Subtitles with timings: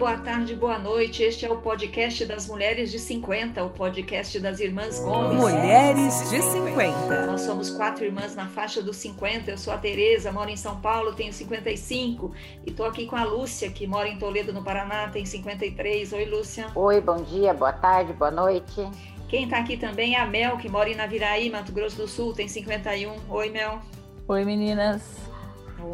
[0.00, 1.22] boa tarde, boa noite.
[1.22, 5.36] Este é o podcast das Mulheres de 50, o podcast das Irmãs Gomes.
[5.36, 7.26] Mulheres de 50.
[7.26, 9.50] Nós somos quatro irmãs na faixa dos 50.
[9.50, 12.32] Eu sou a Tereza, moro em São Paulo, tenho 55.
[12.66, 16.14] E estou aqui com a Lúcia, que mora em Toledo, no Paraná, tem 53.
[16.14, 16.68] Oi, Lúcia.
[16.74, 18.88] Oi, bom dia, boa tarde, boa noite.
[19.28, 22.32] Quem está aqui também é a Mel, que mora em Naviraí, Mato Grosso do Sul,
[22.32, 23.16] tem 51.
[23.28, 23.78] Oi, Mel.
[24.26, 25.02] Oi, meninas.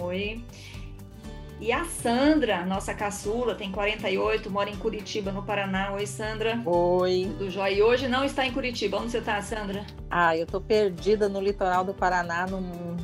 [0.00, 0.45] Oi.
[1.59, 5.92] E a Sandra, nossa caçula, tem 48, mora em Curitiba, no Paraná.
[5.92, 6.60] Oi, Sandra.
[6.66, 7.34] Oi.
[7.38, 7.74] Do Jóia.
[7.74, 8.98] E hoje não está em Curitiba.
[8.98, 9.87] Onde você está, Sandra?
[10.10, 12.60] Ah, eu estou perdida no litoral do Paraná, num,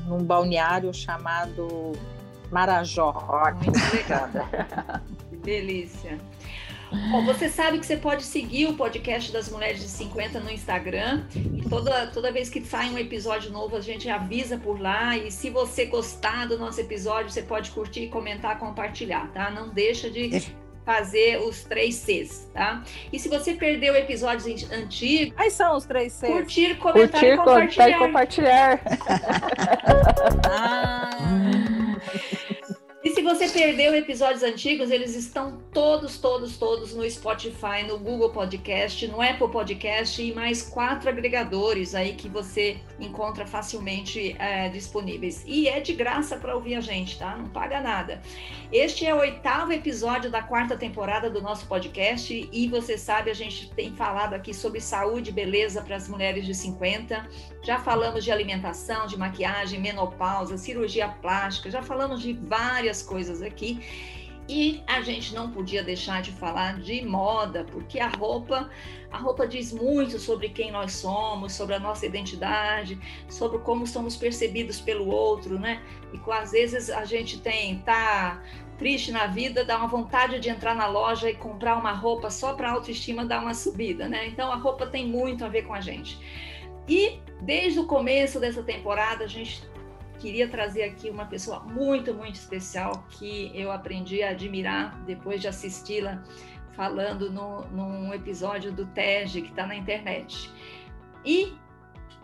[0.06, 1.92] num balneário chamado
[2.50, 3.12] Marajó.
[3.54, 4.28] Muito legal.
[5.42, 6.18] Delícia.
[7.10, 11.24] Bom, você sabe que você pode seguir o podcast das Mulheres de 50 no Instagram.
[11.34, 15.16] E toda, toda vez que sai um episódio novo, a gente avisa por lá.
[15.16, 19.50] E se você gostar do nosso episódio, você pode curtir, comentar, compartilhar, tá?
[19.50, 22.82] Não deixa de fazer os três Cs, tá?
[23.12, 25.32] E se você perdeu episódios antigos...
[25.38, 26.30] Aí são os três Cs.
[26.30, 27.88] Curtir, comentar curtir, e compartilhar.
[27.88, 28.80] e compartilhar.
[30.50, 31.10] ah...
[33.04, 38.30] E se você perdeu episódios antigos, eles estão todos, todos, todos no Spotify, no Google
[38.30, 45.42] Podcast, no Apple Podcast e mais quatro agregadores aí que você encontra facilmente é, disponíveis.
[45.46, 47.36] E é de graça para ouvir a gente, tá?
[47.36, 48.22] Não paga nada.
[48.70, 53.34] Este é o oitavo episódio da quarta temporada do nosso podcast e você sabe, a
[53.34, 57.28] gente tem falado aqui sobre saúde e beleza para as mulheres de 50.
[57.62, 63.42] Já falamos de alimentação, de maquiagem, menopausa, cirurgia plástica, já falamos de várias várias coisas
[63.42, 63.80] aqui.
[64.48, 68.68] E a gente não podia deixar de falar de moda, porque a roupa,
[69.10, 72.98] a roupa diz muito sobre quem nós somos, sobre a nossa identidade,
[73.28, 75.80] sobre como somos percebidos pelo outro, né?
[76.12, 78.42] E com, às vezes a gente tem tá
[78.78, 82.52] triste na vida, dá uma vontade de entrar na loja e comprar uma roupa só
[82.54, 84.26] para autoestima dar uma subida, né?
[84.26, 86.18] Então a roupa tem muito a ver com a gente.
[86.88, 89.62] E desde o começo dessa temporada a gente
[90.22, 95.48] queria trazer aqui uma pessoa muito, muito especial que eu aprendi a admirar depois de
[95.48, 96.22] assisti-la
[96.76, 100.48] falando no, num episódio do TEG que está na internet.
[101.24, 101.52] E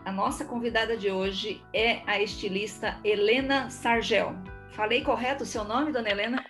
[0.05, 4.33] a nossa convidada de hoje é a estilista Helena Sargel.
[4.71, 6.45] Falei correto o seu nome, dona Helena?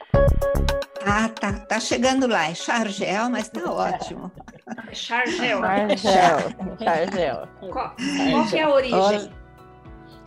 [1.03, 2.47] Ah, tá, tá chegando lá.
[2.47, 4.31] É Chargel, mas tá ótimo.
[4.93, 5.61] Chargel.
[5.61, 6.37] Chargel.
[6.77, 7.47] Chargel.
[7.59, 7.95] Qual,
[8.31, 9.38] qual que é a origem?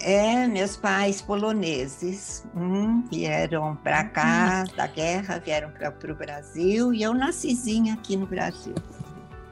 [0.04, 7.02] É, meus pais poloneses hum, vieram para cá da guerra, vieram para o Brasil e
[7.02, 8.74] eu nascizinha aqui no Brasil.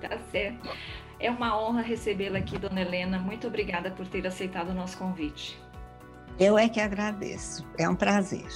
[0.00, 0.69] Tá certo.
[1.21, 3.19] É uma honra recebê-la aqui, dona Helena.
[3.19, 5.56] Muito obrigada por ter aceitado o nosso convite.
[6.38, 7.65] Eu é que agradeço.
[7.78, 8.49] É um prazer.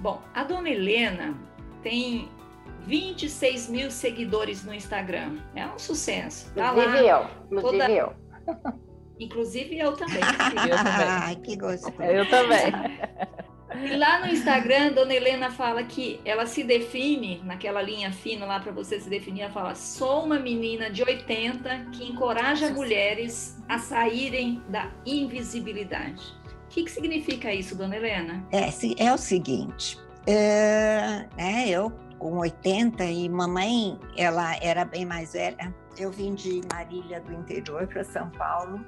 [0.00, 1.34] Bom, a dona Helena
[1.82, 2.28] tem
[2.86, 5.38] 26 mil seguidores no Instagram.
[5.54, 6.52] É um sucesso.
[6.54, 7.30] Tá inclusive lá, eu.
[7.46, 7.90] Inclusive toda...
[7.90, 8.12] eu.
[9.18, 10.20] Inclusive eu também.
[10.68, 11.08] Eu também.
[11.08, 12.02] Ai, que gostoso.
[12.02, 12.72] Eu também.
[13.84, 18.58] E lá no Instagram, Dona Helena fala que ela se define, naquela linha fina lá
[18.58, 23.78] para você se definir, ela fala: sou uma menina de 80 que encoraja mulheres a
[23.78, 26.36] saírem da invisibilidade.
[26.64, 28.44] O que, que significa isso, Dona Helena?
[28.52, 28.68] É,
[28.98, 35.74] é o seguinte, é, é, eu com 80 e mamãe, ela era bem mais velha.
[35.96, 38.84] Eu vim de Marília do interior para São Paulo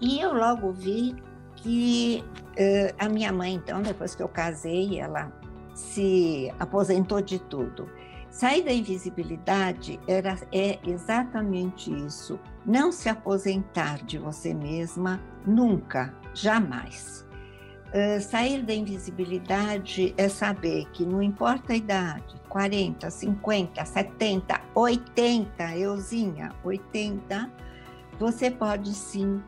[0.00, 1.16] e eu logo vi
[1.56, 5.32] que uh, a minha mãe, então, depois que eu casei, ela
[5.74, 7.88] se aposentou de tudo.
[8.30, 12.38] Sair da invisibilidade era, é exatamente isso.
[12.64, 17.26] Não se aposentar de você mesma nunca, jamais.
[17.88, 25.76] Uh, sair da invisibilidade é saber que não importa a idade, 40, 50, 70, 80,
[25.76, 27.50] euzinha, 80,
[28.18, 29.42] você pode sim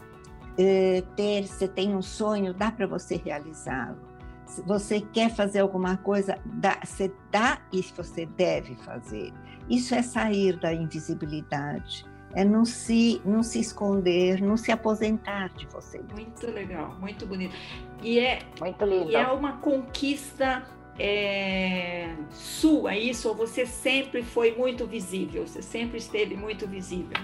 [0.57, 3.99] ter, você tem um sonho, dá para você realizá-lo.
[4.47, 9.33] Se você quer fazer alguma coisa, dá, você dá e você deve fazer.
[9.69, 12.05] Isso é sair da invisibilidade,
[12.35, 16.01] é não se, não se esconder, não se aposentar de você.
[16.13, 17.55] Muito legal, muito bonito.
[18.03, 19.11] E é, muito lindo.
[19.11, 20.65] E é uma conquista
[20.99, 23.29] é, sua, isso?
[23.29, 25.47] Ou você sempre foi muito visível?
[25.47, 27.17] Você sempre esteve muito visível?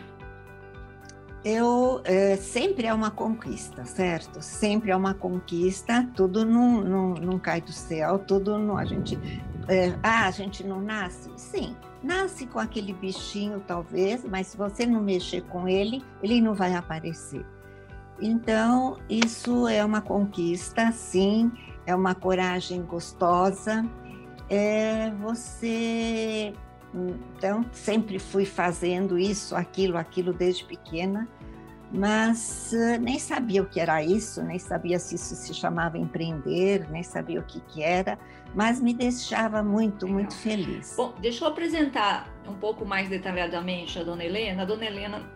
[1.46, 4.42] Eu é, sempre é uma conquista, certo?
[4.42, 9.16] Sempre é uma conquista, tudo não, não, não cai do céu, tudo não, a gente.
[9.68, 11.30] É, ah, a gente não nasce?
[11.36, 16.52] Sim, nasce com aquele bichinho, talvez, mas se você não mexer com ele, ele não
[16.52, 17.46] vai aparecer.
[18.20, 21.52] Então, isso é uma conquista, sim,
[21.86, 23.84] é uma coragem gostosa,
[24.50, 26.52] é você
[27.36, 31.28] Então, sempre fui fazendo isso, aquilo, aquilo desde pequena,
[31.92, 36.88] mas uh, nem sabia o que era isso, nem sabia se isso se chamava empreender,
[36.90, 38.18] nem sabia o que, que era,
[38.54, 40.94] mas me deixava muito, muito feliz.
[40.96, 44.62] Bom, deixa eu apresentar um pouco mais detalhadamente a dona Helena.
[44.62, 45.30] A dona Helena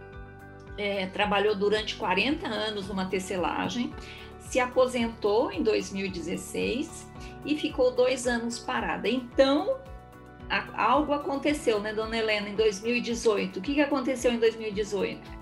[0.76, 3.94] é, trabalhou durante 40 anos numa tecelagem,
[4.38, 7.08] se aposentou em 2016
[7.44, 9.08] e ficou dois anos parada.
[9.08, 9.76] Então,
[10.74, 13.58] algo aconteceu, né, dona Helena, em 2018.
[13.58, 15.40] O que, que aconteceu em 2018?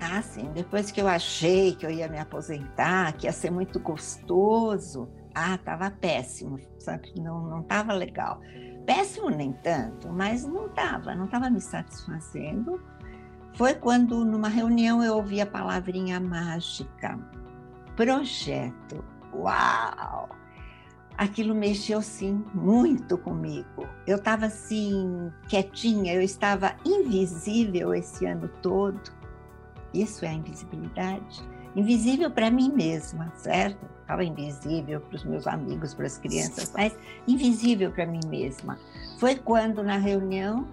[0.00, 0.50] Ah, sim.
[0.52, 5.54] Depois que eu achei que eu ia me aposentar, que ia ser muito gostoso, ah,
[5.54, 7.12] estava péssimo, sabe?
[7.18, 8.40] Não, não estava legal.
[8.86, 12.80] Péssimo nem tanto, mas não estava, não estava me satisfazendo.
[13.54, 17.18] Foi quando, numa reunião, eu ouvi a palavrinha mágica,
[17.94, 19.04] projeto.
[19.34, 20.28] Uau!
[21.20, 23.86] Aquilo mexeu, sim, muito comigo.
[24.06, 28.98] Eu estava, assim, quietinha, eu estava invisível esse ano todo.
[29.92, 31.42] Isso é a invisibilidade.
[31.76, 33.84] Invisível para mim mesma, certo?
[34.00, 36.96] Estava invisível para os meus amigos, para as crianças, mas
[37.28, 38.78] invisível para mim mesma.
[39.18, 40.66] Foi quando, na reunião,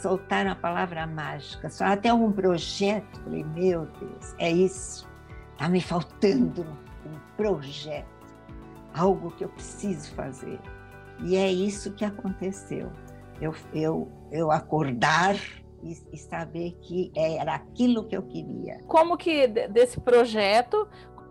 [0.00, 1.68] soltaram a palavra mágica.
[1.68, 3.20] Só até algum projeto.
[3.24, 5.08] Falei, meu Deus, é isso.
[5.54, 6.64] Está me faltando
[7.04, 8.17] um projeto,
[8.98, 10.60] algo que eu preciso fazer.
[11.20, 12.90] E é isso que aconteceu.
[13.40, 15.36] Eu, eu, eu acordar
[15.82, 18.80] e, e, saber que era aquilo que eu queria.
[18.86, 20.88] Como que desse projeto,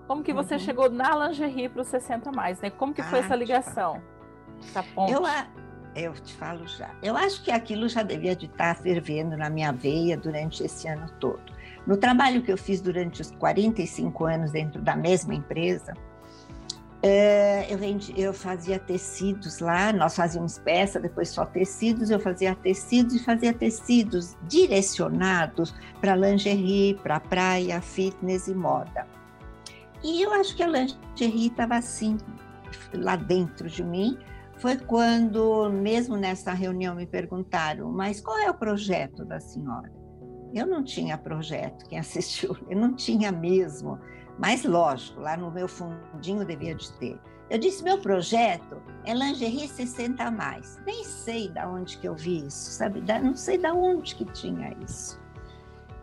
[0.07, 0.59] como que você uhum.
[0.59, 2.69] chegou na lingerie para os 60 mais, né?
[2.69, 4.01] Como que foi ah, essa ligação?
[4.61, 5.11] Essa ponte?
[5.11, 5.23] Eu,
[5.95, 6.91] eu te falo já.
[7.03, 11.09] Eu acho que aquilo já devia de estar fervendo na minha veia durante esse ano
[11.19, 11.57] todo.
[11.85, 15.93] No trabalho que eu fiz durante os 45 anos dentro da mesma empresa,
[17.01, 17.26] é,
[17.69, 23.15] eu, vendi, eu fazia tecidos lá, nós fazíamos peça, depois só tecidos, eu fazia tecidos
[23.15, 29.07] e fazia tecidos direcionados para lingerie, para praia, fitness e moda.
[30.03, 32.17] E eu acho que a lingerie estava assim,
[32.93, 34.17] lá dentro de mim.
[34.57, 39.91] Foi quando, mesmo nessa reunião, me perguntaram: mas qual é o projeto da senhora?
[40.53, 43.99] Eu não tinha projeto, quem assistiu, eu não tinha mesmo.
[44.39, 47.19] Mas, lógico, lá no meu fundinho devia de ter.
[47.49, 50.79] Eu disse, meu projeto é lingerie 60 a mais.
[50.85, 53.01] Nem sei da onde que eu vi isso, sabe?
[53.23, 55.19] Não sei da onde que tinha isso.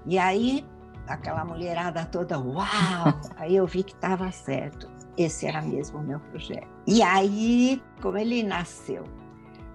[0.07, 0.65] E aí,
[1.07, 2.65] aquela mulherada toda, uau!
[3.37, 4.91] Aí eu vi que estava certo.
[5.17, 6.67] Esse era mesmo o meu projeto.
[6.87, 9.05] E aí, como ele nasceu?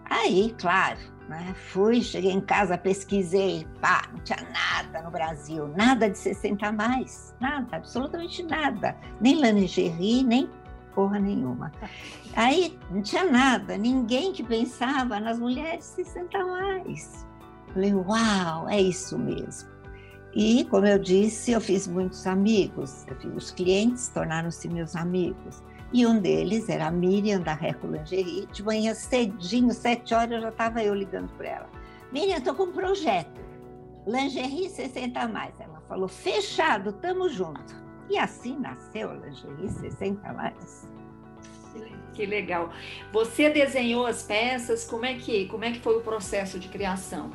[0.10, 1.00] Aí, claro,
[1.30, 1.56] né?
[1.71, 6.71] Fui, cheguei em casa, pesquisei, pá, não tinha nada no Brasil, nada de 60 a
[6.71, 10.50] mais, nada, absolutamente nada, nem lingerie, nem
[10.94, 11.72] porra nenhuma.
[12.36, 17.26] Aí não tinha nada, ninguém que pensava nas mulheres 60 a mais.
[17.74, 19.70] Falei, uau, é isso mesmo.
[20.34, 23.06] E, como eu disse, eu fiz muitos amigos,
[23.36, 25.64] os clientes tornaram-se meus amigos.
[25.92, 28.46] E um deles era a Miriam, da Reco Lingerie.
[28.52, 31.70] De manhã cedinho, sete horas, já estava eu ligando para ela.
[32.12, 33.42] Miriam, estou com um projeto.
[34.06, 35.60] Lingerie 60 a mais.
[35.60, 37.89] Ela falou, fechado, tamo junto.
[38.10, 40.88] E assim nasceu a Lingerie 60 a mais.
[42.14, 42.72] Que legal.
[43.14, 47.31] Você desenhou as peças, como é que, como é que foi o processo de criação?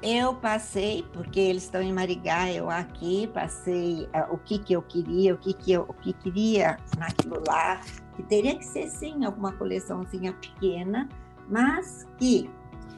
[0.00, 4.82] Eu passei, porque eles estão em Marigá, eu aqui, passei uh, o que, que eu
[4.82, 7.80] queria, o que, que eu o que queria naquilo lá,
[8.14, 11.08] que teria que ser sim alguma coleçãozinha pequena,
[11.48, 12.48] mas que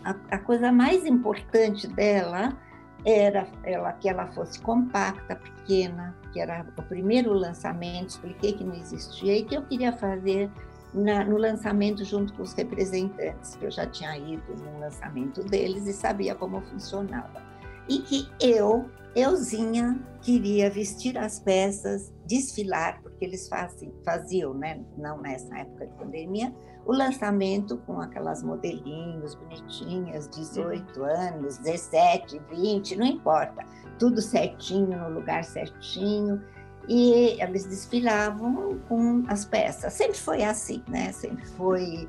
[0.05, 2.55] a, a coisa mais importante dela
[3.04, 8.75] era ela, que ela fosse compacta, pequena, que era o primeiro lançamento, expliquei que não
[8.75, 10.50] existia e que eu queria fazer
[10.92, 15.87] na, no lançamento junto com os representantes, que eu já tinha ido no lançamento deles
[15.87, 17.42] e sabia como funcionava.
[17.88, 25.21] E que eu, euzinha, queria vestir as peças, desfilar, porque eles fazem, faziam, né, não
[25.21, 26.54] nessa época de pandemia,
[26.87, 33.65] o lançamento com aquelas modelinhos bonitinhas, 18 anos, 17, 20, não importa,
[33.99, 36.43] tudo certinho, no lugar certinho
[36.89, 39.93] e eles desfilavam com as peças.
[39.93, 41.13] Sempre foi assim, né?
[41.13, 42.09] Sempre foi.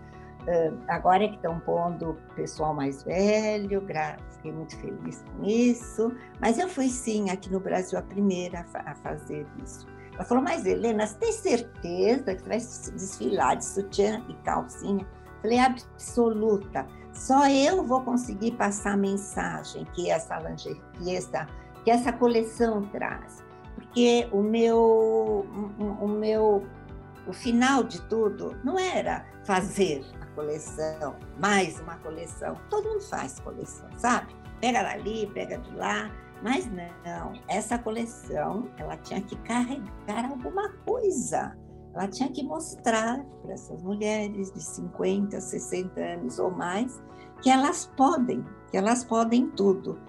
[0.87, 3.83] Agora é que estão pondo o pessoal mais velho,
[4.31, 6.11] fiquei muito feliz com isso.
[6.39, 9.85] Mas eu fui sim, aqui no Brasil, a primeira a fazer isso.
[10.13, 15.07] Ela falou, mas Helena, você tem certeza que vai desfilar de sutiã e calcinha?
[15.41, 16.85] Falei, absoluta.
[17.13, 21.47] Só eu vou conseguir passar a mensagem que essa lingerie, que essa,
[21.83, 23.43] que essa coleção traz
[23.91, 25.45] porque o meu,
[25.99, 26.65] o meu,
[27.27, 32.55] o final de tudo não era fazer a coleção, mais uma coleção.
[32.69, 34.33] Todo mundo faz coleção, sabe?
[34.61, 36.09] Pega dali, pega de lá.
[36.41, 41.55] Mas não, essa coleção, ela tinha que carregar alguma coisa.
[41.93, 47.01] Ela tinha que mostrar para essas mulheres de 50, 60 anos ou mais
[47.41, 49.99] que elas podem, que elas podem tudo.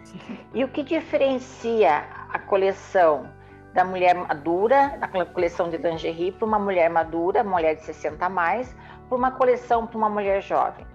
[0.54, 1.98] E o que diferencia
[2.30, 3.28] a coleção
[3.74, 8.28] da mulher madura, da coleção de lingerie, para uma mulher madura, mulher de 60 a
[8.28, 8.76] mais,
[9.08, 10.86] para uma coleção para uma mulher jovem?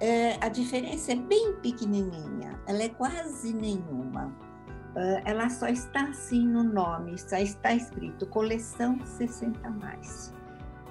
[0.00, 4.26] É, a diferença é bem pequenininha, ela é quase nenhuma.
[4.94, 10.32] Uh, ela só está assim no nome, só está escrito coleção 60 mais.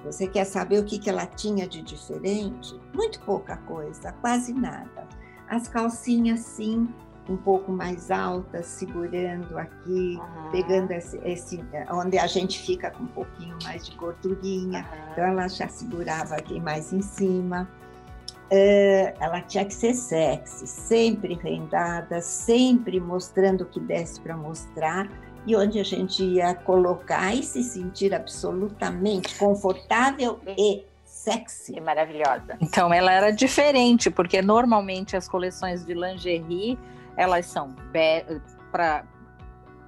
[0.04, 2.78] Você quer saber o que, que ela tinha de diferente?
[2.94, 5.08] Muito pouca coisa, quase nada.
[5.48, 6.88] As calcinhas, sim,
[7.28, 10.50] um pouco mais altas, segurando aqui, uhum.
[10.50, 14.80] pegando esse, esse, onde a gente fica com um pouquinho mais de gordurinha.
[14.80, 15.12] Uhum.
[15.12, 17.68] Então ela já segurava aqui mais em cima.
[18.50, 25.06] Uh, ela tinha que ser sexy, sempre rendada, sempre mostrando o que desse para mostrar
[25.46, 31.76] e onde a gente ia colocar e se sentir absolutamente confortável e sexy.
[31.76, 32.56] E maravilhosa.
[32.60, 36.78] Então ela era diferente, porque normalmente as coleções de lingerie
[37.16, 37.74] elas são
[38.70, 39.04] para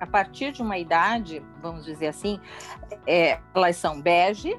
[0.01, 2.41] a partir de uma idade, vamos dizer assim,
[3.07, 4.59] é, elas são bege,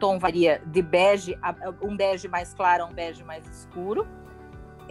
[0.00, 1.38] tom varia de bege,
[1.82, 4.06] um bege mais claro a um bege mais escuro.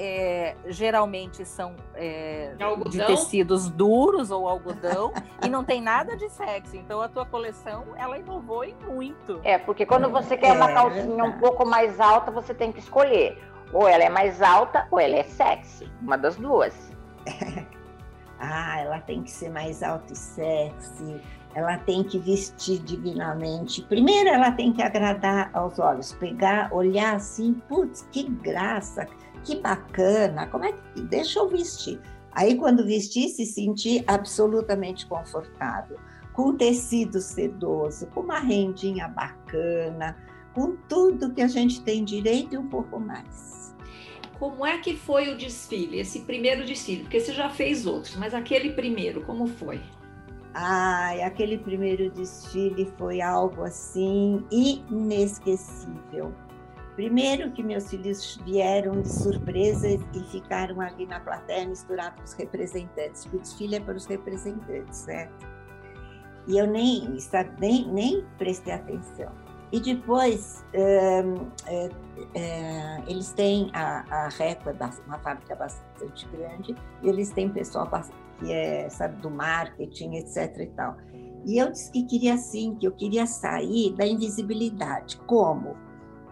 [0.02, 2.56] É, geralmente são é,
[2.90, 5.12] de tecidos duros ou algodão
[5.44, 6.78] e não tem nada de sexy.
[6.78, 9.42] Então a tua coleção ela inovou em muito.
[9.44, 12.80] É porque quando você quer uma é calcinha um pouco mais alta você tem que
[12.80, 13.38] escolher
[13.74, 16.74] ou ela é mais alta ou ela é sexy, uma das duas.
[18.40, 21.22] ah, ela tem que ser mais alta e sexy,
[21.56, 23.82] ela tem que vestir divinamente.
[23.84, 29.08] Primeiro, ela tem que agradar aos olhos, pegar, olhar assim, putz, que graça,
[29.44, 31.02] que bacana, como é que.
[31.02, 32.00] Deixa eu vestir.
[32.32, 35.98] Aí, quando vestir, se sentir absolutamente confortável,
[36.34, 40.16] com tecido sedoso, com uma rendinha bacana,
[40.54, 43.76] com tudo que a gente tem direito e um pouco mais.
[44.38, 47.02] Como é que foi o desfile, esse primeiro desfile?
[47.02, 49.82] Porque você já fez outros, mas aquele primeiro, como foi?
[50.54, 56.34] Ai, aquele primeiro desfile foi algo assim inesquecível.
[56.96, 60.00] Primeiro que meus filhos vieram de surpresa e
[60.32, 64.98] ficaram ali na plateia misturados com os representantes, porque o desfile é para os representantes,
[64.98, 65.48] certo?
[66.48, 67.16] E eu nem,
[67.60, 69.32] nem, nem prestei atenção.
[69.72, 71.24] E depois, é,
[72.34, 77.88] é, eles têm a, a Record, uma fábrica bastante grande, e eles têm pessoal
[78.40, 80.98] que é, sabe, do marketing, etc e tal.
[81.46, 85.18] E eu disse que queria assim, que eu queria sair da invisibilidade.
[85.28, 85.78] Como?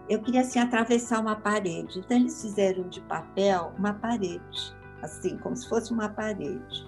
[0.08, 2.00] Eu queria assim atravessar uma parede.
[2.00, 6.87] Então eles fizeram de papel uma parede, assim, como se fosse uma parede.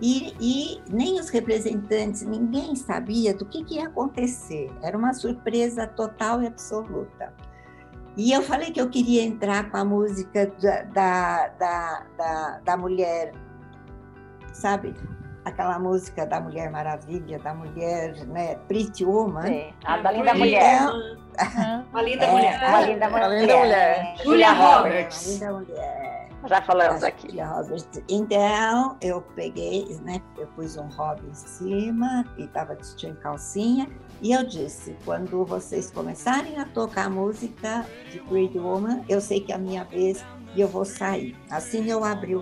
[0.00, 4.70] E, e, nem os representantes, ninguém sabia do que, que, ia acontecer.
[4.82, 7.32] Era uma surpresa total e absoluta.
[8.16, 12.76] E eu falei que eu queria entrar com a música da, da, da, da, da
[12.76, 13.32] mulher,
[14.52, 14.94] sabe?
[15.44, 18.54] Aquela música da Mulher Maravilha, da mulher, né?
[18.66, 19.42] Pretty Woman.
[19.42, 20.82] Sim, a da linda mulher.
[20.82, 22.64] Então, a linda mulher.
[22.64, 23.24] A linda mulher.
[23.24, 24.14] A linda mulher.
[24.24, 25.26] Julia Roberts.
[25.26, 26.13] Linda mulher.
[26.46, 27.38] Já falamos aqui.
[28.08, 30.20] Então, eu peguei, né?
[30.36, 33.88] Eu pus um hobby em cima e estava vestindo calcinha.
[34.20, 39.40] E eu disse: quando vocês começarem a tocar a música de Pretty Woman, eu sei
[39.40, 40.24] que é a minha vez
[40.54, 41.34] e eu vou sair.
[41.50, 42.38] Assim eu abri.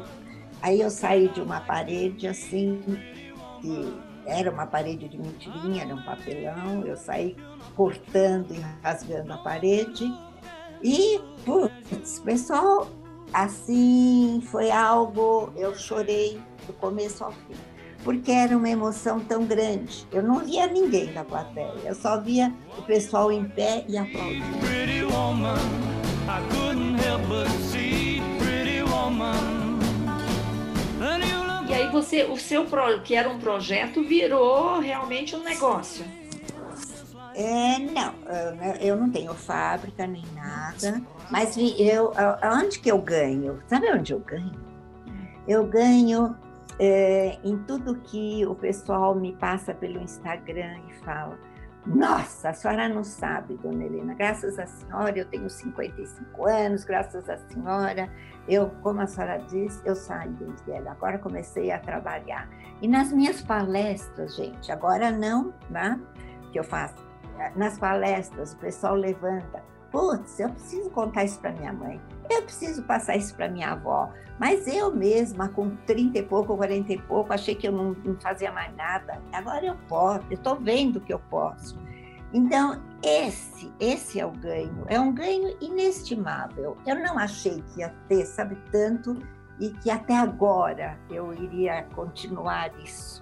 [0.60, 2.80] Aí eu saí de uma parede assim,
[3.62, 6.84] e era uma parede de mentirinha, era um papelão.
[6.84, 7.36] Eu saí
[7.76, 10.12] cortando e rasgando a parede.
[10.82, 12.88] E, putz, pessoal
[13.32, 17.54] assim foi algo, eu chorei do começo ao fim,
[18.04, 20.06] porque era uma emoção tão grande.
[20.12, 24.44] Eu não via ninguém da plateia, eu só via o pessoal em pé e aplaudindo.
[31.68, 32.66] E aí você, o seu
[33.02, 36.04] que era um projeto virou realmente um negócio.
[37.34, 38.14] É, não,
[38.80, 42.12] eu não tenho fábrica nem nada, mas eu,
[42.60, 43.62] onde que eu ganho?
[43.66, 44.60] Sabe onde eu ganho?
[45.46, 46.36] Eu ganho
[46.78, 51.38] é, em tudo que o pessoal me passa pelo Instagram e fala.
[51.84, 57.28] Nossa, a senhora não sabe, dona Helena, graças à senhora eu tenho 55 anos, graças
[57.28, 58.08] à senhora,
[58.46, 62.48] eu, como a senhora disse, eu saí do Israel, agora comecei a trabalhar.
[62.80, 66.00] E nas minhas palestras, gente, agora não, né,
[66.52, 66.94] que eu faço
[67.56, 72.82] nas palestras o pessoal levanta, putz, eu preciso contar isso para minha mãe, eu preciso
[72.84, 74.10] passar isso para minha avó.
[74.38, 78.18] Mas eu mesma, com 30 e pouco, 40 e pouco, achei que eu não, não
[78.18, 79.20] fazia mais nada.
[79.32, 81.78] Agora eu posso, eu estou vendo que eu posso.
[82.32, 86.76] Então, esse, esse é o ganho, é um ganho inestimável.
[86.86, 89.16] Eu não achei que ia ter, sabe, tanto,
[89.60, 93.21] e que até agora eu iria continuar isso.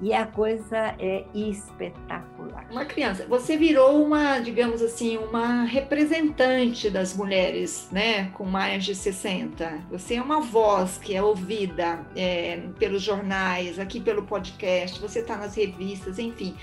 [0.00, 2.66] E a coisa é espetacular.
[2.70, 8.94] Uma criança, você virou uma, digamos assim, uma representante das mulheres, né, com mais de
[8.94, 9.86] 60.
[9.90, 15.36] Você é uma voz que é ouvida é, pelos jornais, aqui pelo podcast, você está
[15.36, 16.54] nas revistas, enfim.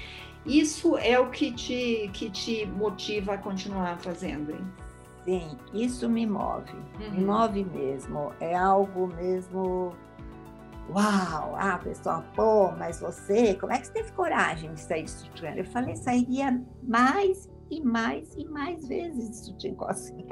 [0.45, 4.65] Isso é o que te, que te motiva a continuar fazendo, hein?
[5.25, 7.11] Sim, isso me move, uhum.
[7.11, 8.31] me move mesmo.
[8.39, 9.95] É algo mesmo.
[10.89, 11.55] Uau!
[11.57, 15.53] Ah, pessoal, pô, mas você, como é que você teve coragem de sair de sutiã?
[15.55, 20.25] Eu falei, sairia mais e mais e mais vezes de sutiã assim.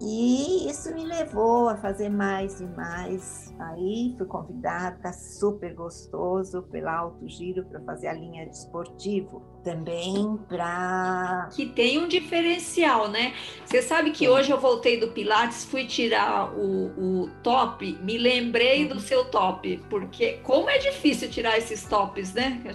[0.00, 3.52] E isso me levou a fazer mais e mais.
[3.58, 9.42] Aí fui convidada, super gostoso, pela Alto Giro para fazer a linha de esportivo.
[9.64, 11.48] Também para.
[11.52, 13.34] Que tem um diferencial, né?
[13.64, 14.28] Você sabe que Sim.
[14.28, 18.90] hoje eu voltei do Pilates, fui tirar o, o top, me lembrei uhum.
[18.90, 22.62] do seu top, porque como é difícil tirar esses tops, né?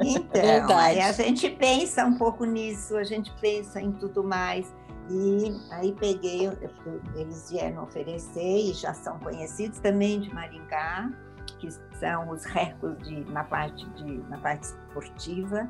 [0.00, 4.74] então, a gente pensa um pouco nisso, a gente pensa em tudo mais.
[5.10, 6.50] E aí peguei,
[7.14, 11.10] eles vieram oferecer e já são conhecidos também de Maringá,
[11.58, 15.68] que são os recordes na parte de na parte esportiva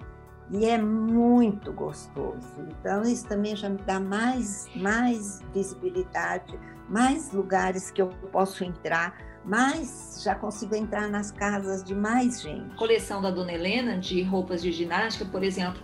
[0.51, 2.67] e é muito gostoso.
[2.69, 9.17] Então isso também já me dá mais mais visibilidade, mais lugares que eu posso entrar,
[9.45, 12.75] mais já consigo entrar nas casas de mais gente.
[12.77, 15.83] Coleção da Dona Helena de roupas de ginástica, por exemplo,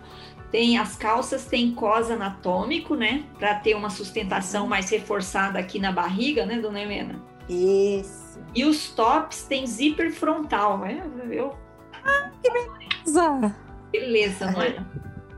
[0.53, 5.91] tem as calças tem cos anatômico, né, para ter uma sustentação mais reforçada aqui na
[5.91, 7.21] barriga, né, dona Helena?
[7.49, 8.41] Isso.
[8.55, 11.03] E os tops tem zíper frontal, né?
[11.31, 11.57] Eu
[12.05, 13.55] ah, que beleza.
[13.91, 14.77] Beleza, não é?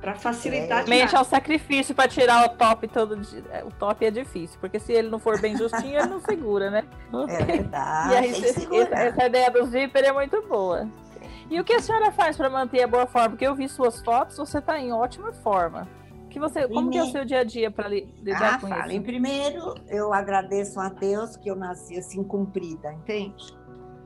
[0.01, 0.85] Para facilitar.
[0.85, 0.89] É.
[0.89, 3.21] Mente ao sacrifício para tirar o top todo.
[3.51, 6.71] É, o top é difícil, porque se ele não for bem justinho, ele não segura,
[6.71, 6.85] né?
[7.29, 8.13] É verdade.
[8.13, 10.89] E aí, essa, essa ideia do zíper é muito boa.
[11.51, 13.31] E o que a senhora faz para manter a boa forma?
[13.31, 15.89] Porque eu vi suas fotos, você está em ótima forma.
[16.31, 18.87] Que você, como que é o seu dia a dia para lidar ah, com fala.
[18.87, 18.97] isso?
[18.97, 23.57] Em primeiro, eu agradeço a Deus que eu nasci assim comprida, entende?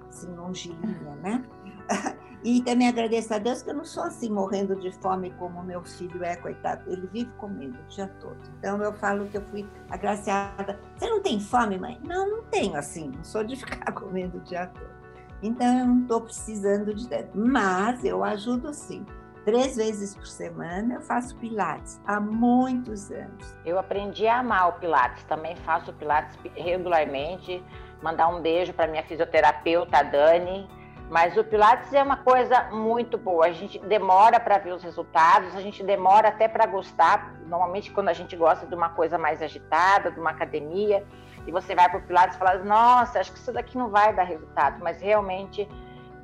[0.09, 1.45] Assim, longilínea, né?
[2.45, 5.83] E também agradeço a Deus que eu não sou assim morrendo de fome como meu
[5.83, 6.89] filho é, coitado.
[6.91, 8.39] Ele vive comendo o dia todo.
[8.59, 10.79] Então eu falo que eu fui agraciada.
[10.97, 12.01] Você não tem fome, mãe?
[12.05, 13.11] Não, não tenho assim.
[13.15, 14.98] Não sou de ficar comendo o dia todo.
[15.43, 19.07] Então eu não estou precisando de tempo, mas eu ajudo sim.
[19.45, 23.57] Três vezes por semana eu faço Pilates há muitos anos.
[23.65, 27.65] Eu aprendi a amar o Pilates, também faço Pilates regularmente.
[28.03, 30.69] Mandar um beijo para minha fisioterapeuta Dani.
[31.11, 33.47] Mas o Pilates é uma coisa muito boa.
[33.47, 37.35] A gente demora para ver os resultados, a gente demora até para gostar.
[37.47, 41.07] Normalmente, quando a gente gosta de uma coisa mais agitada, de uma academia,
[41.49, 44.15] e você vai para o Pilates e fala, nossa, acho que isso daqui não vai
[44.15, 45.67] dar resultado, mas realmente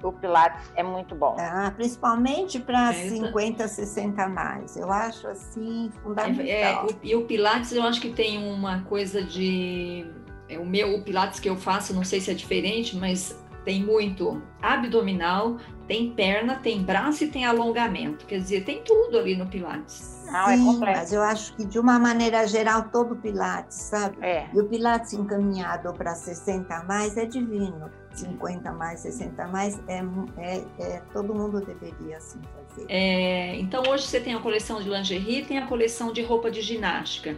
[0.03, 1.35] o Pilates é muito bom.
[1.39, 4.77] Ah, principalmente para é, 50, 60 mais.
[4.77, 6.45] Eu acho assim fundamental.
[6.45, 10.07] É, é, o, e o Pilates eu acho que tem uma coisa de.
[10.47, 13.83] É, o meu o Pilates que eu faço, não sei se é diferente, mas tem
[13.83, 15.57] muito abdominal,
[15.89, 18.27] tem perna, tem braço e tem alongamento.
[18.27, 20.23] Quer dizer, tem tudo ali no Pilates.
[20.27, 20.99] Não, é Sim, é completo.
[20.99, 24.17] mas eu acho que de uma maneira geral todo Pilates, sabe?
[24.21, 24.49] É.
[24.53, 27.91] E o Pilates encaminhado para 60 a mais é divino.
[28.13, 30.03] 50 a mais, 60 a mais, é,
[30.39, 32.87] é, é, todo mundo deveria assim fazer.
[32.89, 36.63] É, então hoje você tem a coleção de lingerie, tem a coleção de roupa de
[36.63, 37.37] ginástica.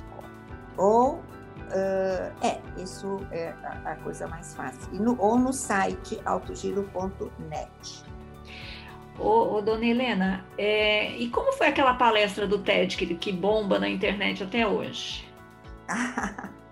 [0.77, 1.23] Ou
[1.71, 4.93] ah, é, isso é a, a coisa mais fácil.
[4.95, 8.05] E no- ou no site autogiro.net.
[9.19, 13.79] Ô, ô, dona Helena, é, e como foi aquela palestra do TED que, que bomba
[13.79, 15.29] na internet até hoje?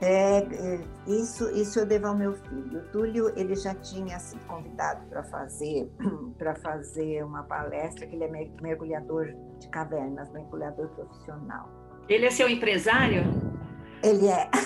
[0.00, 2.80] É, é, isso, isso eu devo ao meu filho.
[2.80, 5.88] O Túlio ele já tinha sido convidado para fazer
[6.38, 9.28] para fazer uma palestra, que ele é mer- mergulhador
[9.60, 11.68] de cavernas, mergulhador profissional.
[12.08, 13.22] Ele é seu empresário?
[14.02, 14.50] Ele é.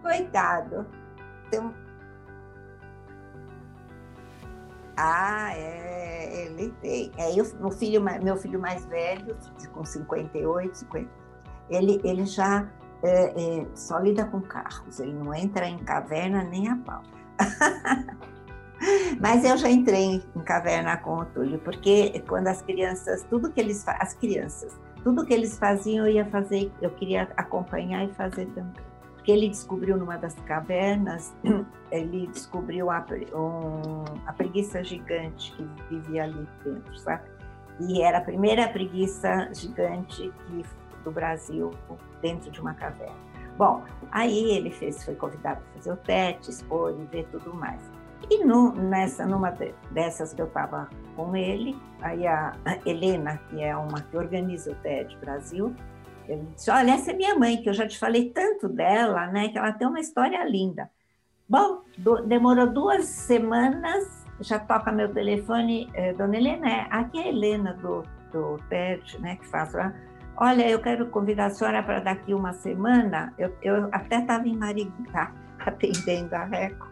[0.00, 0.86] Coitado.
[1.54, 1.72] Um...
[4.96, 7.10] Ah, é, ele tem.
[7.18, 9.36] É, eu, meu, filho, meu filho mais velho,
[9.72, 11.10] com 58, 50,
[11.68, 12.66] ele, ele já
[13.02, 17.02] é, é, só lida com carros, ele não entra em caverna nem a pau.
[19.20, 23.60] Mas eu já entrei em caverna com o Túlio, porque quando as crianças, tudo que
[23.60, 28.46] eles as crianças, tudo que eles faziam eu ia fazer, eu queria acompanhar e fazer
[28.46, 28.82] também.
[29.14, 31.34] Porque ele descobriu numa das cavernas,
[31.90, 37.22] ele descobriu a, um- a preguiça gigante que vivia ali dentro, sabe?
[37.80, 40.64] E era a primeira preguiça gigante que,
[41.04, 41.70] do Brasil
[42.20, 43.14] dentro de uma caverna.
[43.56, 47.80] Bom, aí ele fez, foi convidado para fazer o teste, expor e ver tudo mais.
[48.30, 53.38] E no, nessa, numa de- dessas que eu estava com ele, aí a a Helena,
[53.48, 55.74] que é uma que organiza o TED Brasil,
[56.26, 59.48] ele disse, olha, essa é minha mãe, que eu já te falei tanto dela, né,
[59.50, 60.90] que ela tem uma história linda.
[61.46, 67.24] Bom, do- demorou duas semanas, já toca meu telefone, eh, dona Helena, é, aqui é
[67.24, 69.92] a Helena do, do TED, né, que faz lá.
[70.36, 74.56] Olha, eu quero convidar a senhora para daqui uma semana, eu, eu até estava em
[74.56, 75.32] Maringá,
[75.64, 76.88] atendendo a Reco.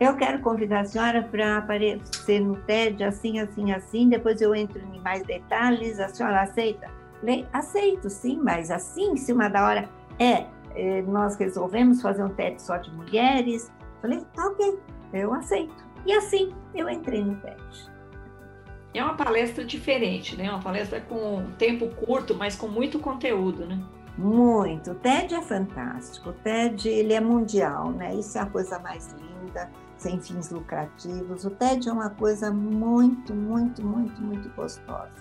[0.00, 4.80] Eu quero convidar a senhora para aparecer no TED assim, assim, assim, depois eu entro
[4.94, 6.88] em mais detalhes, a senhora aceita?
[7.20, 12.30] Falei, aceito sim, mas assim, em cima da hora, é, eh, nós resolvemos fazer um
[12.30, 13.70] TED só de mulheres.
[14.00, 14.78] Falei, tá ok,
[15.12, 15.84] eu aceito.
[16.06, 17.90] E assim, eu entrei no TED.
[18.92, 20.50] É uma palestra diferente, né?
[20.50, 23.78] Uma palestra com tempo curto, mas com muito conteúdo, né?
[24.18, 24.90] Muito.
[24.90, 26.30] O TED é fantástico.
[26.30, 28.14] O TED ele é mundial, né?
[28.14, 31.44] Isso é a coisa mais linda, sem fins lucrativos.
[31.44, 35.12] O TED é uma coisa muito, muito, muito, muito gostosa.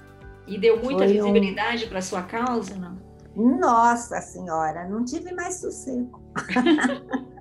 [0.47, 2.97] E deu muita Foi um- visibilidade para sua causa, não?
[3.35, 6.19] Nossa Senhora, não tive mais sossego.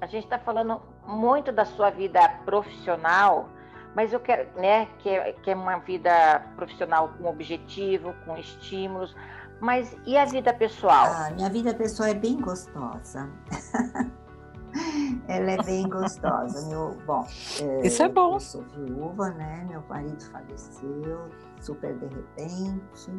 [0.00, 3.48] A gente está falando muito da sua vida profissional,
[3.94, 9.14] mas eu quero, né, que é, que é uma vida profissional com objetivo, com estímulos,
[9.60, 11.06] mas e a vida pessoal?
[11.06, 13.30] Ah, minha vida pessoal é bem gostosa.
[15.28, 16.68] Ela é bem gostosa.
[16.68, 17.26] Meu, bom,
[17.82, 18.34] Isso é bom.
[18.34, 19.66] Eu sou viúva, né?
[19.68, 21.28] Meu marido faleceu
[21.60, 23.10] super de repente,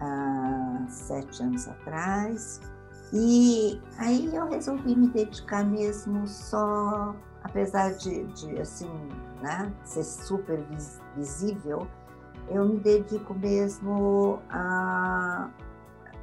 [0.00, 2.60] há sete anos atrás.
[3.12, 8.90] E aí eu resolvi me dedicar mesmo só, apesar de, de assim,
[9.40, 11.86] né, ser super vis- visível,
[12.48, 15.50] eu me dedico mesmo a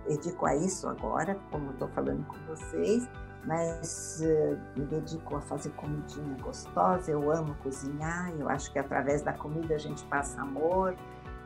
[0.07, 3.07] dedico a isso agora, como estou falando com vocês,
[3.45, 7.11] mas eh, me dedico a fazer comidinha gostosa.
[7.11, 10.95] Eu amo cozinhar, eu acho que através da comida a gente passa amor.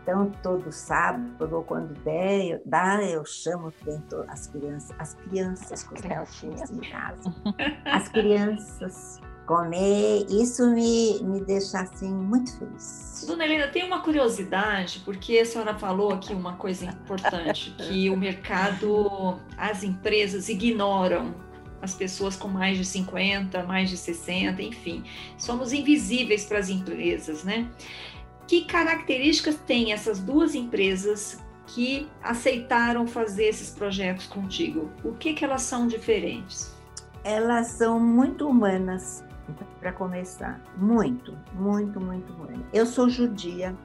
[0.04, 5.84] Então, todo sábado, ou quando der, eu, dá, eu chamo dentro as crianças, as crianças,
[6.72, 7.22] em casa.
[7.86, 9.20] As crianças
[9.52, 13.26] comer, isso me, me deixa assim muito feliz.
[13.28, 18.16] Dona Helena, tem uma curiosidade, porque a senhora falou aqui uma coisa importante, que o
[18.16, 21.36] mercado, as empresas ignoram
[21.82, 25.04] as pessoas com mais de 50, mais de 60, enfim.
[25.38, 27.70] Somos invisíveis para as empresas, né?
[28.48, 34.90] Que características têm essas duas empresas que aceitaram fazer esses projetos contigo?
[35.04, 36.74] O que que elas são diferentes?
[37.24, 39.24] Elas são muito humanas,
[39.80, 40.62] para começar.
[40.78, 42.66] Muito, muito, muito humanas.
[42.74, 43.76] Eu sou judia,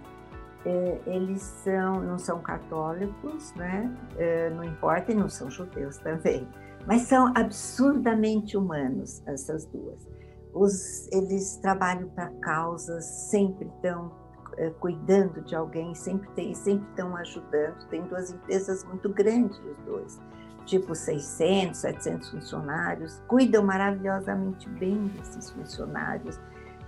[0.64, 3.95] eh, eles são, não são católicos, né?
[4.16, 6.47] Eh, Não importa, e não são judeus também.
[6.87, 10.07] Mas são absurdamente humanos, essas duas.
[10.53, 14.12] Os, eles trabalham para causas, sempre estão
[14.57, 17.87] eh, cuidando de alguém, sempre tem, sempre estão ajudando.
[17.88, 20.21] Tem duas empresas muito grandes, os dois,
[20.66, 26.38] tipo 600, 700 funcionários, cuidam maravilhosamente bem desses funcionários.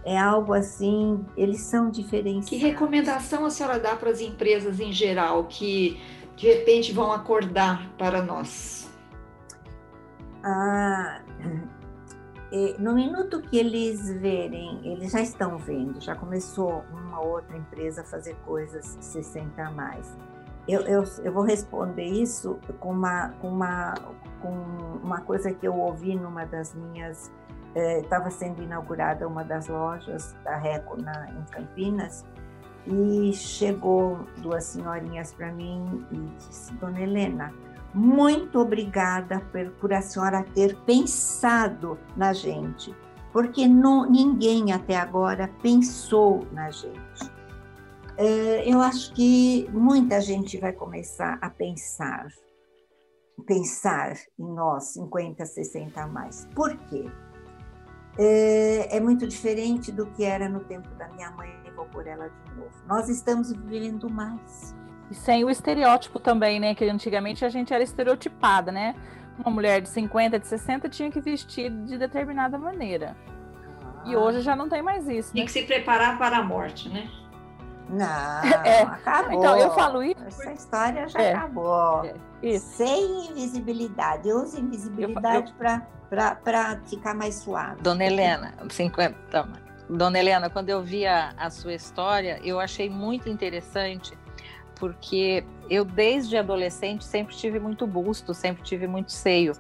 [0.05, 2.49] é algo assim, eles são diferentes.
[2.49, 6.01] Que recomendação a senhora dá para as empresas em geral que
[6.37, 8.91] de repente vão acordar para nós?
[10.43, 11.21] Ah,
[12.79, 18.05] no minuto que eles verem, eles já estão vendo, já começou uma outra empresa a
[18.05, 20.17] fazer coisas 60 a mais.
[20.69, 23.95] Eu, eu, eu vou responder isso com uma, com, uma,
[24.43, 24.53] com
[25.03, 27.33] uma coisa que eu ouvi numa das minhas.
[27.75, 32.25] Estava eh, sendo inaugurada uma das lojas da Reco na, em Campinas
[32.87, 37.53] e chegou duas senhorinhas para mim e disse: Dona Helena,
[37.95, 42.95] muito obrigada por, por a senhora ter pensado na gente,
[43.33, 47.38] porque não, ninguém até agora pensou na gente.
[48.19, 52.27] É, eu acho que muita gente vai começar a pensar,
[53.47, 56.47] pensar em nós, 50, 60 a mais.
[56.55, 57.05] Por quê?
[58.19, 62.29] É, é muito diferente do que era no tempo da minha mãe, vou por ela
[62.29, 62.73] de novo.
[62.87, 64.75] Nós estamos vivendo mais.
[65.11, 66.75] E sem o estereótipo também, né?
[66.75, 68.95] Que antigamente a gente era estereotipada, né?
[69.39, 73.17] Uma mulher de 50, de 60 tinha que vestir de determinada maneira.
[73.81, 74.03] Ah.
[74.07, 75.33] E hoje já não tem mais isso.
[75.33, 75.47] Tem né?
[75.47, 77.09] que se preparar para a morte, né?
[77.89, 78.07] Não,
[78.65, 78.83] é.
[78.83, 79.39] acabou.
[79.39, 80.23] Então, eu falo isso.
[80.27, 81.35] Essa história já é.
[81.35, 82.05] acabou.
[82.43, 82.59] É.
[82.59, 84.29] Sem invisibilidade.
[84.29, 85.83] Eu uso invisibilidade eu...
[86.11, 87.81] para ficar mais suave.
[87.81, 89.17] Dona Helena, 50.
[89.31, 89.69] Toma.
[89.89, 94.18] Dona Helena, quando eu vi a, a sua história, eu achei muito interessante
[94.79, 99.53] porque eu desde adolescente sempre tive muito busto, sempre tive muito seio.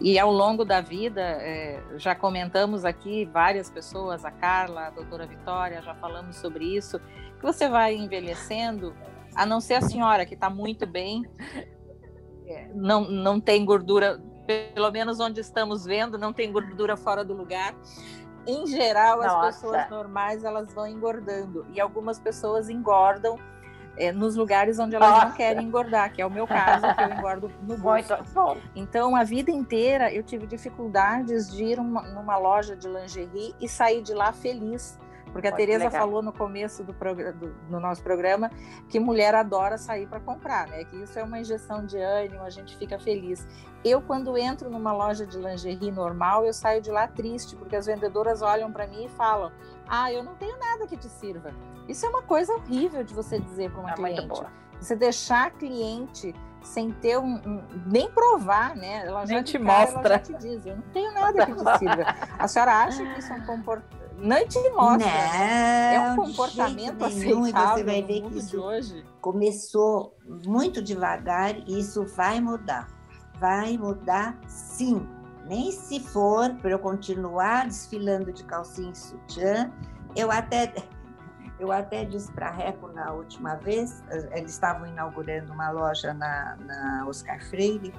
[0.00, 5.26] E ao longo da vida, é, já comentamos aqui, várias pessoas, a Carla, a doutora
[5.26, 6.98] Vitória, já falamos sobre isso,
[7.38, 8.94] que você vai envelhecendo,
[9.34, 11.24] a não ser a senhora, que está muito bem,
[12.46, 17.34] é, não, não tem gordura, pelo menos onde estamos vendo, não tem gordura fora do
[17.34, 17.74] lugar.
[18.46, 19.48] Em geral, Nossa.
[19.48, 23.38] as pessoas normais elas vão engordando e algumas pessoas engordam
[23.96, 25.26] é, nos lugares onde elas Nossa.
[25.26, 28.14] não querem engordar, que é o meu caso, que eu engordo no busto.
[28.74, 33.68] Então, a vida inteira eu tive dificuldades de ir uma, numa loja de lingerie e
[33.68, 34.98] sair de lá feliz
[35.32, 38.50] porque a Tereza falou no começo do, do, do, nosso programa
[38.88, 40.84] que mulher adora sair para comprar, né?
[40.84, 43.46] Que isso é uma injeção de ânimo, a gente fica feliz.
[43.84, 47.86] Eu, quando entro numa loja de lingerie normal, eu saio de lá triste, porque as
[47.86, 49.50] vendedoras olham para mim e falam:
[49.88, 51.52] Ah, eu não tenho nada que te sirva.
[51.88, 54.42] Isso é uma coisa horrível de você dizer para uma é cliente.
[54.80, 59.06] Você deixar a cliente sem ter um, um, nem provar, né?
[59.06, 60.00] Ela já nem te cara, mostra.
[60.00, 62.14] Ela já te diz, eu não tenho nada que te sirva.
[62.38, 65.06] A senhora acha que isso é um comportamento não te mostra.
[65.06, 65.98] Né?
[65.98, 69.04] Não, é um comportamento aceitável e você vai ver que isso hoje.
[69.20, 72.88] começou muito devagar e isso vai mudar.
[73.38, 75.06] Vai mudar sim.
[75.46, 79.72] Nem se for para eu continuar desfilando de calcinha e sutiã,
[80.14, 80.72] eu até
[81.58, 84.02] eu até disse para a Reco na última vez,
[84.32, 87.92] eles estavam inaugurando uma loja na, na Oscar Freire,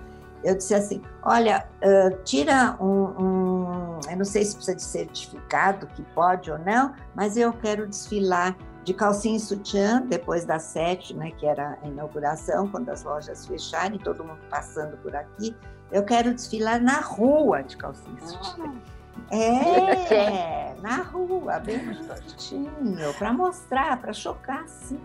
[0.43, 5.87] eu disse assim: olha, uh, tira um, um, Eu não sei se precisa de certificado,
[5.87, 11.13] que pode ou não, mas eu quero desfilar de calcinha e sutiã depois das sete,
[11.13, 15.55] né, que era a inauguração, quando as lojas fecharem, todo mundo passando por aqui.
[15.91, 18.73] Eu quero desfilar na rua de calcinha e sutiã.
[18.73, 19.35] Ah.
[19.35, 22.71] É, na rua, bem pertinho,
[23.17, 24.99] para mostrar, para chocar, sim.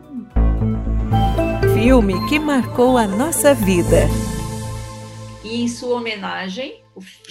[1.75, 4.07] Filme que marcou a nossa vida.
[5.49, 6.83] E em sua homenagem,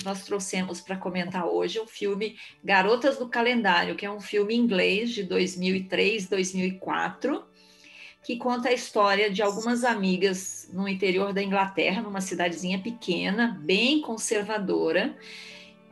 [0.06, 5.10] nós trouxemos para comentar hoje o filme Garotas do Calendário, que é um filme inglês
[5.10, 7.43] de 2003, 2004,
[8.23, 13.99] que conta a história de algumas amigas no interior da Inglaterra, numa cidadezinha pequena, bem
[13.99, 15.13] conservadora,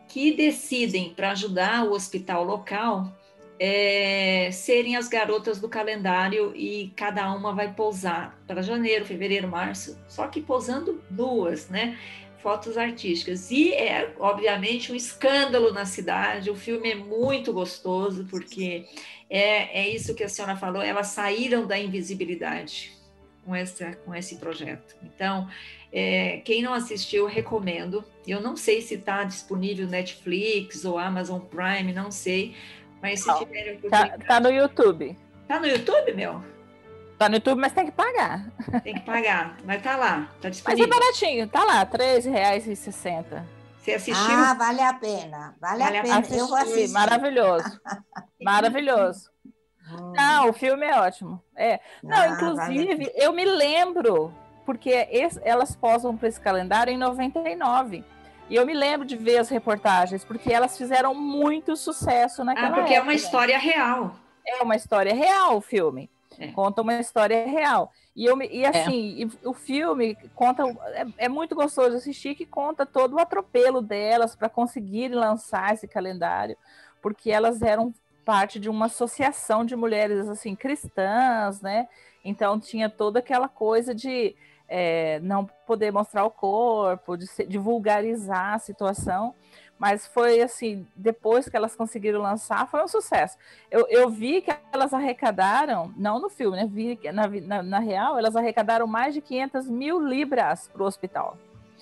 [0.07, 3.13] que decidem, para ajudar o hospital local,
[3.59, 9.97] é, serem as garotas do calendário e cada uma vai pousar para janeiro, fevereiro, março,
[10.07, 11.97] só que posando duas, né?
[12.39, 13.51] Fotos artísticas.
[13.51, 16.49] E é, obviamente, um escândalo na cidade.
[16.49, 18.85] O filme é muito gostoso, porque
[19.29, 22.91] é, é isso que a senhora falou, elas saíram da invisibilidade
[23.45, 24.95] com, essa, com esse projeto.
[25.03, 25.47] Então,
[25.91, 28.03] é, quem não assistiu, recomendo.
[28.27, 32.55] Eu não sei se está disponível Netflix ou Amazon Prime, não sei,
[33.03, 35.17] mas se tiverem tá, tá no YouTube.
[35.45, 36.41] Tá no YouTube, meu?
[37.19, 38.49] Tá no YouTube, mas tem que pagar.
[38.81, 40.87] Tem que pagar, mas tá lá, tá disponível.
[40.87, 43.43] Mas é baratinho, tá lá, R$13,60.
[43.77, 44.35] Você assistiu?
[44.37, 46.19] Ah, vale a pena, vale, vale a pena.
[46.19, 46.39] Assistir.
[46.39, 46.93] Eu vou assistir.
[46.93, 47.81] Maravilhoso,
[48.41, 49.29] maravilhoso.
[49.91, 50.13] Hum.
[50.15, 51.43] Não, o filme é ótimo.
[51.57, 51.81] É.
[52.01, 54.33] Não, ah, inclusive, vale eu me lembro,
[54.65, 58.05] porque esse, elas posam para esse calendário em 99.
[58.53, 62.71] E eu me lembro de ver as reportagens, porque elas fizeram muito sucesso naquela Ah,
[62.73, 62.99] porque época.
[62.99, 64.15] é uma história real.
[64.45, 66.07] É uma história real o filme.
[66.37, 66.49] É.
[66.49, 67.91] Conta uma história real.
[68.15, 70.61] E, eu, me- e assim, e o filme conta.
[71.17, 75.73] É, é muito gostoso de assistir que conta todo o atropelo delas para conseguirem lançar
[75.73, 76.55] esse calendário,
[77.01, 77.91] porque elas eram
[78.23, 81.87] parte de uma associação de mulheres assim cristãs, né?
[82.23, 84.35] Então tinha toda aquela coisa de
[84.75, 89.35] é, não poder mostrar o corpo, de, de vulgarizar a situação.
[89.77, 93.37] Mas foi assim, depois que elas conseguiram lançar, foi um sucesso.
[93.69, 96.67] Eu, eu vi que elas arrecadaram, não no filme, né?
[96.71, 100.87] Vi que na, na, na real, elas arrecadaram mais de 500 mil libras para o
[100.87, 101.37] hospital.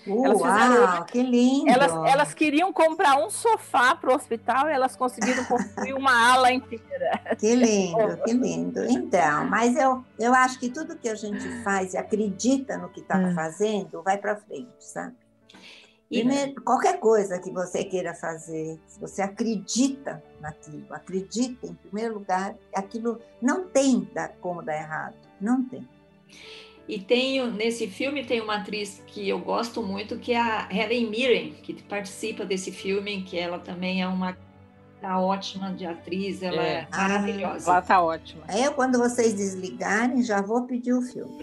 [0.08, 1.70] Elas fizeram- Uau, que lindo!
[1.70, 6.52] Elas, elas queriam comprar um sofá para o hospital e elas conseguiram construir uma ala
[6.52, 6.82] inteira.
[7.40, 8.84] Que lindo, que lindo.
[8.86, 13.00] Então, mas eu, eu acho que tudo que a gente faz e acredita no que
[13.02, 13.34] está Hum.
[13.36, 15.16] fazendo, vai para frente, sabe?
[16.10, 22.16] E- Primeiro, qualquer coisa que você queira fazer, se você acredita naquilo, acredita em primeiro
[22.16, 25.88] lugar, aquilo não tem da- como dar errado, não tem.
[26.91, 31.10] E tem, nesse filme tem uma atriz que eu gosto muito, que é a Helen
[31.10, 34.38] Mirren, que participa desse filme, que ela também é uma
[34.99, 36.88] tá ótima de atriz, ela é, É.
[36.91, 37.71] maravilhosa.
[37.71, 38.43] Ela tá ótima.
[38.45, 41.41] Aí eu, quando vocês desligarem, já vou pedir o filme.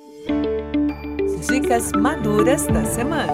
[1.51, 3.33] Dicas maduras da semana.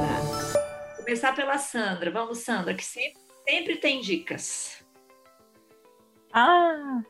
[0.98, 2.12] Começar pela Sandra.
[2.12, 4.84] Vamos, Sandra, que sempre, sempre tem dicas.
[6.32, 7.02] Ah!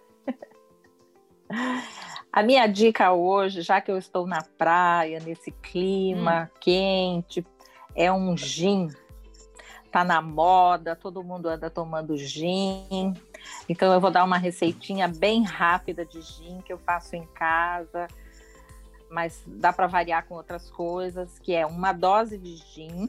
[2.34, 7.46] A minha dica hoje, já que eu estou na praia, nesse clima quente,
[7.94, 8.88] é um gin.
[9.88, 13.14] Tá na moda, todo mundo anda tomando gin.
[13.68, 18.08] Então eu vou dar uma receitinha bem rápida de gin que eu faço em casa,
[19.08, 23.08] mas dá para variar com outras coisas, que é uma dose de gin,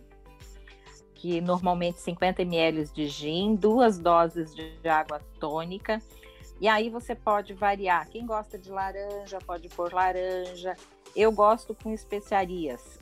[1.16, 6.00] que normalmente 50 ml de gin, duas doses de água tônica,
[6.60, 8.08] e aí você pode variar.
[8.10, 10.76] Quem gosta de laranja, pode pôr laranja.
[11.15, 13.00] Eu gosto com especiarias,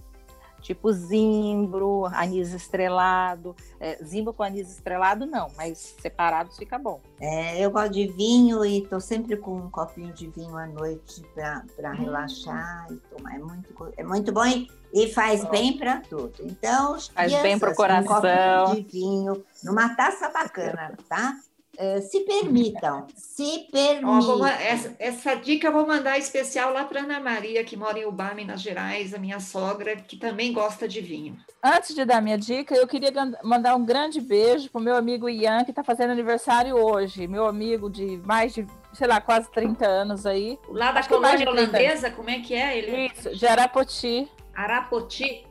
[0.61, 3.55] tipo zimbro, anis estrelado.
[3.79, 7.01] É, zimbro com anis estrelado não, mas separados fica bom.
[7.19, 11.23] É, eu gosto de vinho e estou sempre com um copinho de vinho à noite
[11.33, 13.35] para relaxar e tomar.
[13.35, 16.33] É muito, é muito bom e, e faz bem para tudo.
[16.41, 18.65] Então, Faz bem pro crianças, Um coração.
[18.67, 21.35] copinho de vinho, numa taça bacana, tá?
[21.77, 24.45] É, se permitam, se permitam.
[24.45, 28.33] essa, essa dica eu vou mandar especial lá para Ana Maria, que mora em Ubá,
[28.35, 31.35] Minas Gerais, a minha sogra, que também gosta de vinho.
[31.63, 33.11] Antes de dar minha dica, eu queria
[33.43, 37.27] mandar um grande beijo pro meu amigo Ian, que está fazendo aniversário hoje.
[37.27, 40.59] Meu amigo de mais de, sei lá, quase 30 anos aí.
[40.67, 41.51] Lá da Acho colônia de 30.
[41.51, 42.77] holandesa, como é que é?
[42.77, 44.29] Ele Isso, de Arapoti.
[44.53, 45.47] Arapoti.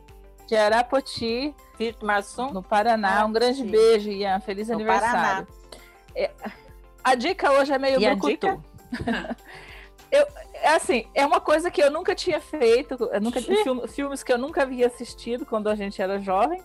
[0.47, 1.53] De Arapoti,
[2.01, 3.21] Marsum, no Paraná.
[3.21, 3.67] Ah, um grande sim.
[3.67, 4.39] beijo, Ian.
[4.39, 5.47] Feliz No aniversário.
[5.47, 5.62] É,
[7.03, 8.61] a dica hoje é meio E a brucutu.
[8.91, 9.37] dica?
[10.11, 14.21] Eu, é assim, é uma coisa que eu nunca tinha feito, eu nunca film- filmes
[14.21, 16.61] que eu nunca havia assistido quando a gente era jovem.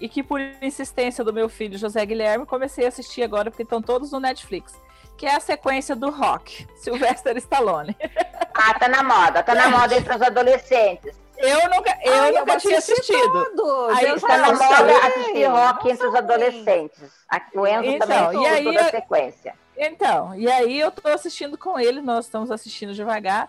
[0.00, 3.82] E que por insistência do meu filho José Guilherme, comecei a assistir agora, porque estão
[3.82, 4.74] todos no Netflix.
[5.18, 7.94] Que é a sequência do Rock, Sylvester Stallone.
[8.54, 11.14] Ah, tá na moda, tá na moda entre os adolescentes.
[11.38, 13.44] Eu nunca, eu Ai, nunca vou tinha assistido.
[13.56, 15.06] todos, Aí eu já Tá na moda assisti.
[15.20, 17.12] assistir rock entre os adolescentes.
[17.54, 19.54] O Enzo Então, também e assistiu aí toda a eu- sequência.
[19.76, 23.48] Então, e aí eu tô assistindo com ele, nós estamos assistindo devagar.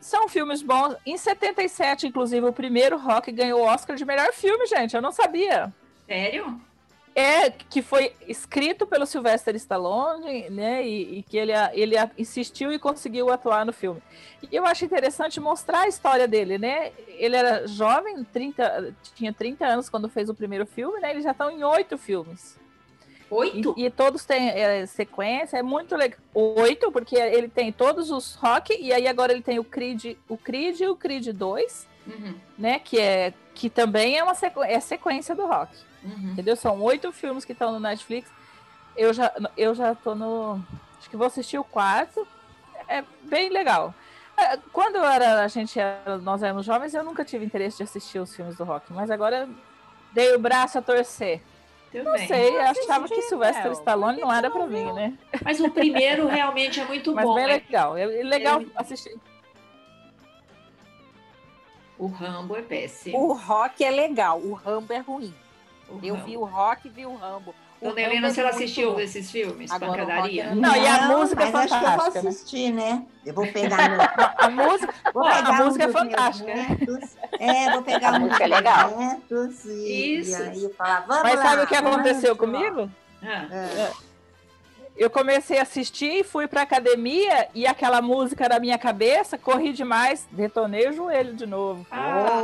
[0.00, 0.96] São filmes bons.
[1.06, 4.96] Em 77, inclusive, o primeiro Rock ganhou o Oscar de melhor filme, gente.
[4.96, 5.72] Eu não sabia.
[6.06, 6.60] Sério?
[7.14, 10.86] É, que foi escrito pelo Sylvester Stallone, né?
[10.86, 14.00] E, e que ele, ele insistiu e conseguiu atuar no filme.
[14.42, 16.92] E eu acho interessante mostrar a história dele, né?
[17.08, 21.10] Ele era jovem, 30, tinha 30 anos quando fez o primeiro filme, né?
[21.10, 22.58] Eles já estão em oito filmes.
[23.28, 23.74] Oito?
[23.76, 26.18] E, e todos têm é, sequência, é muito legal.
[26.32, 30.36] Oito, porque ele tem todos os rock, e aí agora ele tem o Creed, o
[30.36, 32.78] Creed e o Creed 2, Uhum, né?
[32.78, 35.76] Que, é, que também é uma sequ, é sequência do rock.
[36.04, 36.32] Uhum.
[36.32, 36.56] Entendeu?
[36.56, 38.30] São oito filmes que estão no Netflix.
[38.96, 40.62] Eu já, eu já tô no.
[40.98, 42.26] Acho que vou assistir o quarto.
[42.88, 43.94] É bem legal.
[44.36, 47.82] É, Quando eu era, a gente era, nós éramos jovens, eu nunca tive interesse de
[47.84, 49.48] assistir os filmes do rock, mas agora
[50.12, 51.40] dei o braço a torcer.
[51.92, 52.26] Tudo Não bem.
[52.28, 53.72] sei, eu achava que Sylvester.
[53.72, 55.18] Stallone não era pra mim, né?
[55.44, 57.34] Mas o primeiro realmente é muito Mas bom.
[57.34, 57.52] bem né?
[57.54, 57.96] legal.
[57.96, 59.18] É legal Ele- assistir.
[61.98, 63.18] O Rambo é péssimo.
[63.18, 65.34] O rock é legal, o Rambo é ruim.
[65.90, 66.26] O Eu Rambo.
[66.26, 67.54] vi o rock e vi o Rambo.
[67.80, 69.00] O Dona Helena, é se ela muito assistiu bom.
[69.00, 70.44] esses filmes, Agora, Pancadaria?
[70.48, 72.28] rock Não, e a música é mas acho que eu vou fantástica, né?
[72.28, 73.02] assistir, né?
[73.24, 74.00] Eu vou pegar meu,
[74.38, 76.54] A música, Vou a pegar um música é fantástica.
[76.54, 76.66] né?
[76.78, 77.16] netos.
[77.38, 78.96] É, vou pegar A um música é legal.
[78.98, 80.30] netos e, Isso.
[80.30, 82.90] e aí eu falar, vamos Mas lá, sabe o que aconteceu comigo?
[83.22, 84.09] Ah, É.
[84.96, 90.28] Eu comecei a assistir, fui pra academia e aquela música na minha cabeça, corri demais,
[90.30, 91.86] detonei o joelho de novo.
[91.90, 92.42] Ah,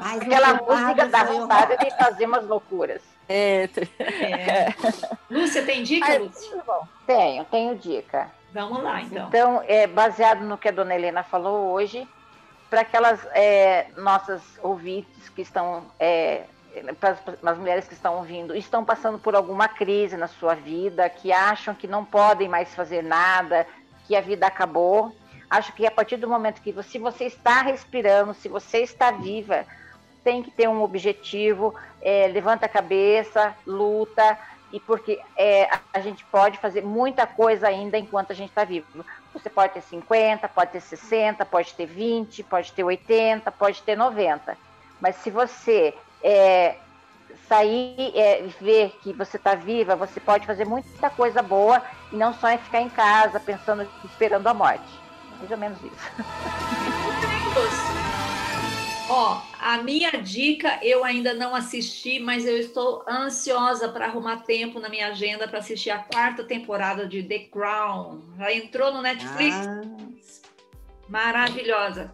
[0.00, 3.02] Mas o Aquela música dá vontade de fazer umas loucuras.
[3.28, 3.68] É,
[3.98, 4.74] é.
[5.30, 6.62] Lúcia, tem dica, Ai, Lúcia?
[7.06, 8.30] Tenho, tenho dica.
[8.52, 9.28] Vamos lá, então.
[9.28, 12.08] Então, é, baseado no que a dona Helena falou hoje,
[12.70, 16.44] para aquelas é, nossas ouvintes que estão, é,
[17.00, 17.16] para
[17.50, 21.74] as mulheres que estão ouvindo, estão passando por alguma crise na sua vida, que acham
[21.74, 23.66] que não podem mais fazer nada,
[24.06, 25.14] que a vida acabou.
[25.48, 29.10] Acho que a partir do momento que você, se você está respirando, se você está
[29.10, 29.64] viva,
[30.24, 34.36] tem que ter um objetivo, é, levanta a cabeça, luta,
[34.72, 39.04] e porque é, a, gente pode fazer muita coisa ainda enquanto a gente está vivo.
[39.32, 43.96] Você pode ter 50, pode ter 60, pode ter 20, pode ter 80, pode ter
[43.96, 44.56] 90.
[45.00, 46.76] Mas se você é,
[47.48, 52.16] sair é, e ver que você está viva, você pode fazer muita coisa boa e
[52.16, 54.84] não só é ficar em casa pensando, esperando a morte.
[55.38, 55.94] Mais ou menos isso.
[59.08, 64.80] Ó, a minha dica eu ainda não assisti, mas eu estou ansiosa para arrumar tempo
[64.80, 68.20] na minha agenda para assistir a quarta temporada de The Crown.
[68.36, 69.64] Já entrou no Netflix?
[69.64, 69.80] Ah,
[71.08, 72.12] Maravilhosa.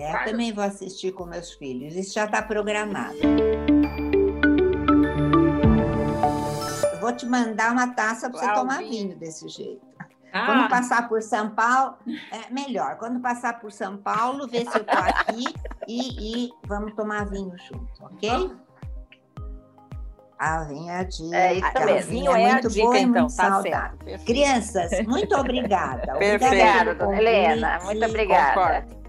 [0.00, 1.94] É, eu também vou assistir com meus filhos.
[1.94, 3.16] Isso já está programado.
[6.92, 9.16] Eu vou te mandar uma taça para você tomar vinho.
[9.16, 9.82] desse jeito.
[10.32, 11.96] Ah, Quando passar por São Paulo,
[12.30, 12.96] é melhor.
[12.96, 15.44] Quando passar por São Paulo, vê se eu tô aqui
[15.86, 18.50] e, e vamos tomar vinho junto, ok?
[20.38, 21.36] Ah, vinho é a dica.
[21.36, 22.10] É isso mesmo.
[22.10, 24.18] vinho Vinho é a muito dica, bom e então, muito tá saudável.
[24.24, 26.14] Crianças, muito obrigada.
[26.18, 27.04] Perfeito.
[27.04, 27.78] Obrigada, Helena.
[27.84, 28.54] Muito obrigada.
[28.54, 29.01] Concordo.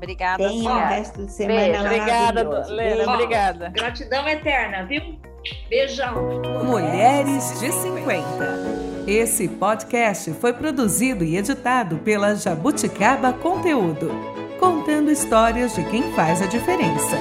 [0.00, 0.48] Obrigada.
[0.48, 1.84] Tenha o resto de semana beijo.
[1.84, 2.66] Obrigada.
[2.68, 3.12] Lena.
[3.12, 3.68] Obrigada.
[3.68, 5.18] gratidão eterna, viu?
[5.68, 6.14] Beijão.
[6.64, 8.24] Mulheres de 50.
[9.06, 14.10] Esse podcast foi produzido e editado pela Jabuticaba Conteúdo,
[14.58, 17.18] contando histórias de quem faz a diferença.